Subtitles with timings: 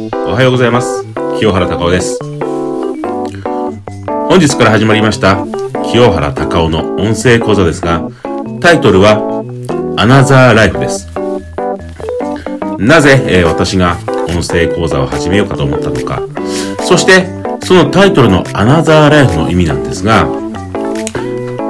[0.00, 1.04] おはようございます。
[1.40, 2.20] 清原隆夫です。
[4.28, 5.44] 本日から始まりました
[5.90, 8.08] 清原隆夫の音声講座ですが
[8.60, 9.16] タイトルは
[9.96, 11.08] アナザーライフです。
[12.78, 13.98] なぜ、えー、私が
[14.28, 16.22] 音声講座を始めようかと思ったのか。
[16.84, 17.26] そして
[17.66, 20.28] そのタイトルのアナザーライフの意味なんですが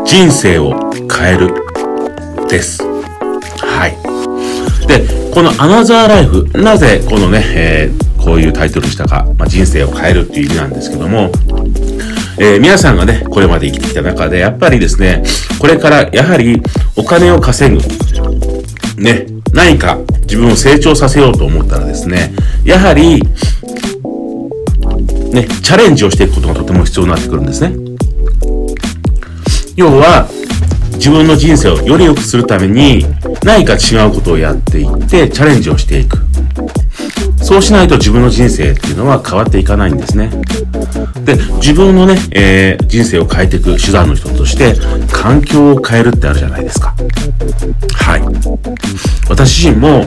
[0.04, 0.74] 人生を
[1.10, 1.54] 変える
[2.46, 2.82] です。
[2.82, 3.96] はい。
[4.86, 11.30] でこのアナザーライフ、なぜこのね、えー、こういうタイトルにしたか、まあ、人生を変えるっていう意味なんですけども、
[12.38, 15.22] えー、皆さんがね、これまで生きてきた中で、やっぱりですね、
[15.58, 16.62] これからやはり
[16.94, 17.80] お金を稼ぐ、
[19.02, 22.30] ね、何か自分を成長させようと思ったらですね、
[22.66, 23.22] やはり、
[25.32, 27.74] ね、チャレンジをしていくことがとても必要になってくるんですね。
[29.74, 30.28] 要は、
[30.96, 33.06] 自分の人生をより良くするために
[33.42, 36.27] 何か違うことをやっていってチャレンジをしていく。
[37.42, 40.30] そうしないと自分の人生っていうのは変わっていかないんですね。
[41.24, 44.74] で、自分のね、えー、人生を変えていく手段の一つとして、
[45.12, 46.94] 環境を変えるってあるじゃないですか。
[47.94, 48.22] はい。
[49.28, 50.04] 私自身も、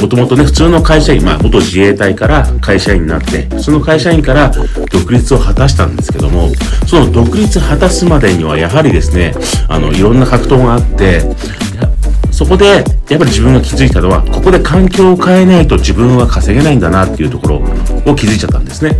[0.00, 4.50] もともとね、普通の会社員、まあ、元自衛隊から会社員になって、普通の会社員から
[4.90, 6.50] 独立を果たしたんですけども、
[6.86, 9.34] その独立果たすまでには、やはりですね、
[9.68, 11.22] あの、いろんな格闘があって、
[12.42, 17.56] そこで、やっぱり自分が気づいたのは、ここで環境を変えないと自分は稼げないんだなっていうところ
[18.04, 18.96] を気づいちゃったんですね。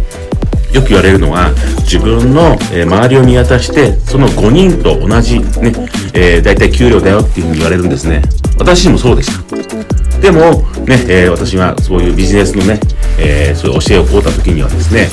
[0.73, 5.73] よく言われるのは、自分の、周りを見渡して、その5人と同じね、
[6.15, 8.23] えー、大体給料だよっていうふうに言われるんですね。
[8.59, 10.21] 私もそうでした。
[10.21, 10.39] でも、
[10.87, 12.79] ね、えー、私がそういうビジネスのね、
[13.19, 15.09] えー、そういう教えを請うた時にはですね、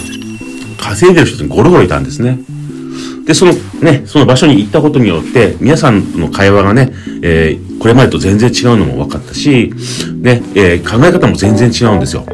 [0.77, 2.37] 稼いでる人にゴロゴロいたんですね。
[3.25, 9.73] で、そのね、その場所に行ったことによって、皆さんの会話がね、えー、これまでと全然違うのも分かったし、
[10.21, 12.25] ね、えー、考え方も全然違うんですよ。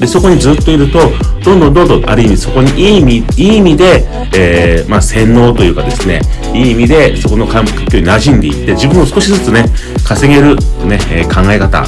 [0.00, 0.98] で、そこにずっといると、
[1.44, 6.20] どんどんどんどん、ある意味そこにいい意味、いい意味で、えー、まあ、洗脳というかですね、
[6.52, 9.66] いい意味でそこの環境に馴染んでいって、自分を少しずつね、
[10.04, 11.84] 稼げるね、え考え方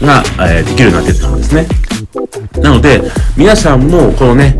[0.00, 1.66] が、えできるようになっていったんですね。
[2.60, 3.02] なので、
[3.36, 4.56] 皆さんもこのね、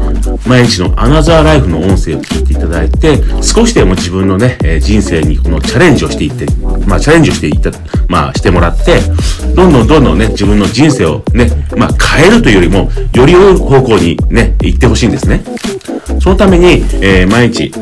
[0.47, 6.47] 毎日のアナザーライフの音声を聞いていただいて、少しでも自分のね、え人生にこのチャレンジをしていって、
[6.87, 7.71] まあチャレンジをしていった、
[8.09, 9.01] まあしてもらって、
[9.55, 15.45] どんどんどんどんね、自分の人生をね、まあ変えるというよりも、より良い方向にね、行ってほしいんですね。
[16.21, 17.73] そのために、えー、毎日、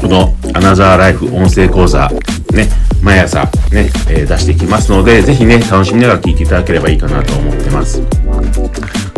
[0.00, 2.10] このアナザーライフ音声講座、
[2.52, 2.68] ね、
[3.02, 8.02] 毎朝ね、えー、出していきますので、ぜひね、楽しみながら聞いていただければいいかなと思ってます。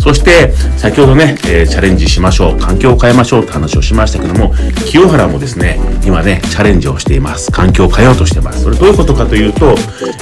[0.09, 2.59] そして、先ほどね、えー、チャレンジしましょう。
[2.59, 4.55] 環境を変えましょうって話をしましたけども、
[4.87, 7.53] 清原もですね、今ね、チャレンジをしています。
[7.53, 8.63] 環境を変えようとしてます。
[8.63, 9.75] それどういうことかというと、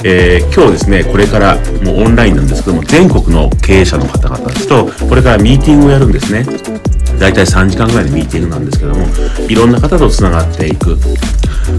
[0.03, 1.55] えー、今日ですね、これから
[1.85, 6.45] もうオンラインなんですけども、全国の経営者の方々と、これからミーティングをやるんですね。
[7.17, 9.07] 大体3時間ぐらいのミーティングなんですけども、
[9.47, 10.97] いろんな方と繋がっていく。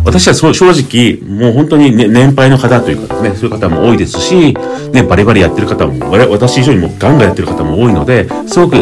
[0.04, 4.54] 私はそう正直、もう本当に、ね、年配の方というかね、そういう方も多いですし、
[4.92, 8.76] ね、バリバリやってる方も、私以上にもガンガンやってる方も多いので、すごく、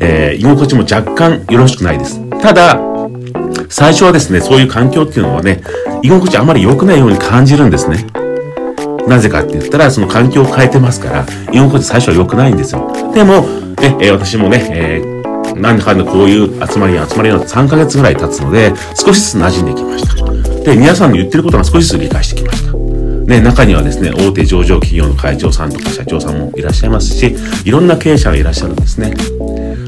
[0.00, 2.20] えー、居心地も若干よろしくないです。
[2.40, 2.80] ただ、
[3.68, 5.62] 最初はですね、そういう環境っていうのはね、
[6.02, 8.06] 居心地あまり良くないように感じるんですね。
[9.06, 12.90] なぜかって言ったら、その環境を変えてますから、居心地最初は良くないんですよ。
[13.14, 13.42] でも、
[13.80, 15.16] ね、えー、私もね、えー
[15.56, 20.35] なんだかんだこういう集まりに集まりの3ヶ月ぐらい経つので、少しずつ馴染んできました。
[20.66, 22.76] で、皆さんの言ってることが少しずつ理解してきました。
[22.76, 29.14] ね、中にはですね、大手上場企業の会長さんとか社長さんもいらっしゃいますし、いろんな経営者がいらっしゃるんですね。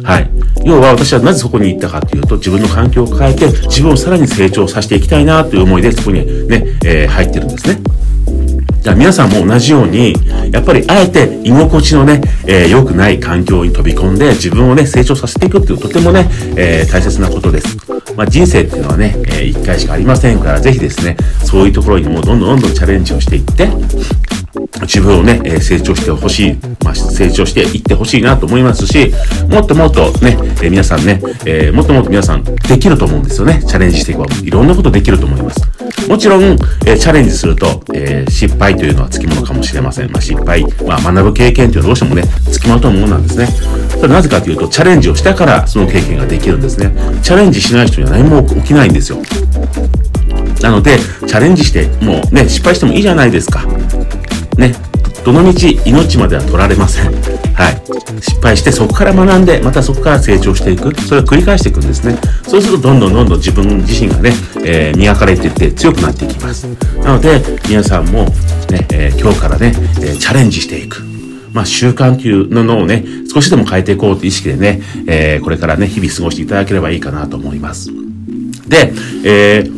[0.05, 0.31] はい。
[0.65, 7.81] 要は私はなぜそこに行ったかというと、自分の環境を変えて、自分をさらに成長させていきたいなという思いで、そこにね、えー、入ってるんですね。
[8.81, 10.15] じゃあ皆さんも同じように、
[10.53, 17.77] やっぱりあえて居心地のね、えー、良くない環境に飛び込んで自分をね、成長させていくっていうとてもね、えー、大切なことです。
[18.17, 23.69] まあ、人生っていうのはね、えー、一回しかありませんから、ぜひですね、そういうところにもどんどんどんどんチャレンジをしていって、
[24.83, 29.13] 自分をね、え成長してほしい、まあ、成長していってほしいなと思いますし、
[29.51, 33.63] もっともっとね、え皆さんね、えー、もっともっと皆さんできると思うんですよね。
[33.67, 35.61] チャレンジしていけば、いろんなことできると思います。
[36.09, 36.57] もちろん、
[36.87, 40.11] え、チャレンジすると、えー、失敗というのはつきものかもしれません。
[40.11, 43.49] まあ、失敗、まあ、学ぶ経験というのはどうしてもね、つきまとうものなんですね。
[43.91, 46.93] ただなぜかというと、チャレンジをしたからその経験ができるんですね。
[47.23, 49.19] チャレンジしない人には何も起きないんですよ。
[50.63, 53.65] なので、チャレンジして、もうね、失敗してもいいじゃないですか。
[54.59, 54.75] ね、
[55.25, 57.13] どのみち命までは取られません。
[57.55, 57.83] はい。
[58.21, 61.01] 失敗してそこから学んで、またそこから成長していく。
[61.01, 62.19] それを繰り返していくんですね。
[62.43, 64.33] そうするとどんどんどんどん自分自身がね、
[64.65, 66.67] えー、磨かれていって強くなっていきます。
[67.03, 68.25] なので、皆さんも
[68.71, 71.03] ね、えー、今日からね、えー、チャレンジしていく。
[71.53, 77.91] まあ、習慣というのをね、少しでも変えていこうという意識でね、えー、これからね、日々過ごしていただければいいかなと思います。
[78.69, 78.93] で、
[79.25, 79.73] えー、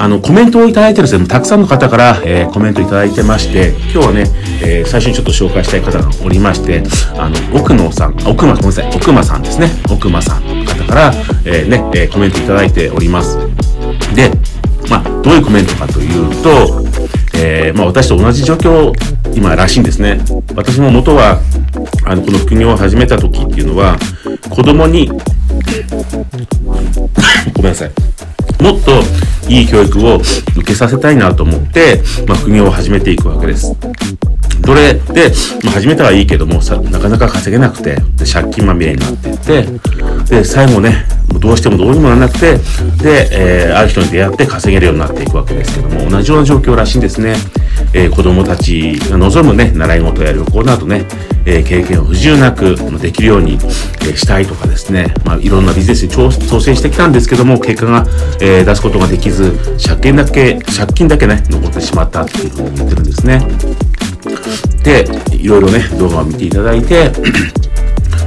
[0.00, 4.24] あの、コメントをいただいてるですね、たくさんの方から、えー、コメントいただいてまして、今日はね、
[4.62, 6.84] えー、最初にちょっと紹介したい方がおりまして、
[7.16, 11.12] あの、奥野さん、奥間、ごめんなさい、奥間さんですね、奥間さんの方から、
[11.44, 13.38] えー、ね、えー、コメントいただいております。
[14.14, 14.30] で、
[14.88, 16.86] まあ、どういうコメントかというと、
[17.34, 18.92] えー、まあ、私と同じ状況、
[19.34, 20.20] 今らしいんですね。
[20.54, 21.40] 私も元は、
[22.04, 23.98] あの、この副業を始めた時っていうのは、
[24.48, 25.08] 子供に、
[27.52, 27.90] ごめんなさい。
[28.62, 29.02] もっと
[29.48, 33.74] いい教育を受けさせたいなと思って、まあ、副業を始めていくわけです。
[34.60, 34.94] どれ？
[34.94, 35.32] で、
[35.64, 39.66] まあ、始めたはいいけどもさ、なかなか稼げなくて、で借金まみれになっていって、
[40.28, 41.06] で、最後ね、
[41.40, 42.58] どうしてもどうにもならなくて、
[43.02, 43.28] で、
[43.68, 47.36] えー、ある人に出会って稼げるようになっていくわけですけども、同じような状況らしいんですね。
[47.94, 51.06] えー、子供たちが望むね、習い事や旅行などね、
[51.44, 53.58] えー、経験を不自由なくできるように、
[54.10, 58.06] えしたいとかですね、まあ、いろんなビジネスに挑戦してきたんですけども、結果が、
[58.40, 59.52] え出すことができず、
[59.84, 63.46] 借金だけ、借金だけね、残ってしまったっていうふうに言ってるんですね。
[64.82, 65.06] で、
[65.36, 67.12] いろいろね、動画を見ていただいて、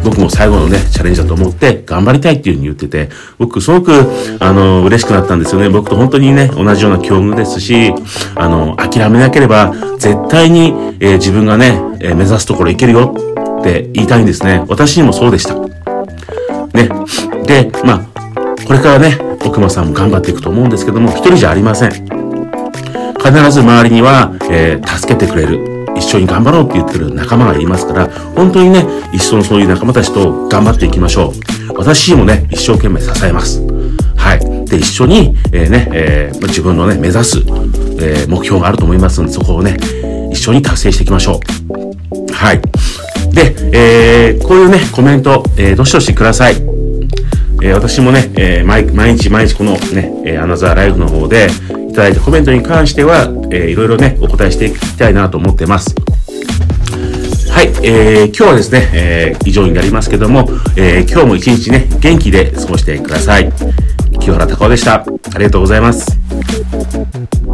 [0.03, 3.92] 僕も最後のね、チャレンジだと思って頑張りたいっていうふうに言ってて、僕すごく、
[4.39, 5.69] あの、嬉しくなったんですよね。
[5.69, 7.94] 僕と本当にね、同じような境遇ですし、
[8.36, 13.15] あの、諦めなければ絶対に、えー、自分がね、えー、目指すところ行けるよ
[13.59, 14.63] って言いたいんですね。
[14.68, 15.56] 私にもそうでした。
[16.74, 16.89] ね。
[17.45, 18.21] で、まあ、
[18.65, 21.92] これからね、奥間さんも頑張っていくと思うんですけども、一人じゃありません。
[21.92, 25.71] 必ず周りには、えー、助けてくれる。
[26.12, 31.31] 一緒に頑張ろうって言ってる仲間がいますから、本当にね、一緒のそういう仲間たちと頑張っていきましょ
[31.69, 31.74] う。
[31.74, 33.62] 私もね、一生懸命支えます。
[34.18, 34.66] はい。
[34.66, 39.78] で、一緒に、えー、ね、えー、自分のね、目指す、えー、目標があると思いますので、そこをね、
[40.34, 42.34] 一緒に達成していきましょう。
[42.34, 42.62] はい。
[43.34, 46.56] で、えー、こういうね、コメント、えー、どしどしください。
[47.62, 51.48] えー、私もね、えー、毎毎日毎日このね、えー、アナザーライフの方で、
[51.90, 55.94] いただいたコメントに関しては、えー、いろいろね、お答えしていきたいなと思ってます。
[57.51, 63.51] はい、えー、今日はですね、えー、以上になりますけども、えー、今日も一日ね、元気で過ごしてください。
[64.19, 65.06] 清原隆夫でした。
[65.33, 66.18] ありがとうございます。